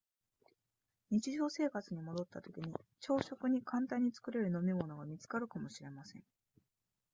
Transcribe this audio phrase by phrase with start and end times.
[1.11, 6.23] 日常生活に戻ったときに朝食に簡単に作れる飲み物が見つかるかもしれません